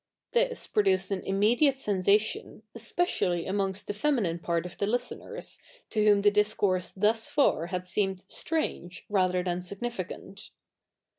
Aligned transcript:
This 0.31 0.65
produced 0.65 1.11
an 1.11 1.21
immediate 1.25 1.77
sensation, 1.77 2.63
especially 2.73 3.45
amongst 3.45 3.85
the 3.85 3.93
feminine 3.93 4.39
part 4.39 4.65
of 4.65 4.75
the 4.79 4.87
listeners, 4.87 5.59
to 5.91 6.03
whom 6.03 6.23
the 6.23 6.31
discourse 6.31 6.89
thus 6.89 7.29
far 7.29 7.67
had 7.67 7.85
seemed 7.85 8.23
strange, 8.27 9.05
rather 9.09 9.43
than 9.43 9.61
significant. 9.61 10.49